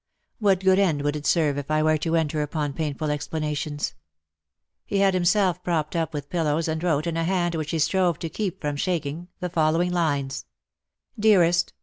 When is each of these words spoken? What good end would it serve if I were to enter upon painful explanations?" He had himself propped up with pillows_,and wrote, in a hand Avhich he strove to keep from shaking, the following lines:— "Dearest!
What 0.39 0.61
good 0.61 0.79
end 0.79 1.03
would 1.03 1.15
it 1.15 1.27
serve 1.27 1.59
if 1.59 1.69
I 1.69 1.83
were 1.83 1.99
to 1.99 2.15
enter 2.15 2.41
upon 2.41 2.73
painful 2.73 3.11
explanations?" 3.11 3.93
He 4.87 4.97
had 4.97 5.13
himself 5.13 5.63
propped 5.63 5.95
up 5.95 6.11
with 6.11 6.31
pillows_,and 6.31 6.81
wrote, 6.81 7.05
in 7.05 7.17
a 7.17 7.23
hand 7.23 7.53
Avhich 7.53 7.69
he 7.69 7.77
strove 7.77 8.17
to 8.17 8.27
keep 8.27 8.59
from 8.61 8.77
shaking, 8.77 9.27
the 9.41 9.49
following 9.51 9.91
lines:— 9.91 10.45
"Dearest! 11.19 11.73